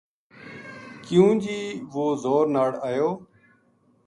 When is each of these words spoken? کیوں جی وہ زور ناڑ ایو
کیوں 1.05 1.29
جی 1.41 1.59
وہ 1.93 2.05
زور 2.23 2.45
ناڑ 2.53 2.71
ایو 2.87 3.09